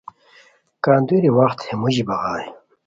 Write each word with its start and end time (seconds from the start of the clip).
کندوری 0.83 1.29
وخت 1.37 1.59
ہے 1.65 1.73
موژی 1.81 2.03
بغائے 2.07 2.47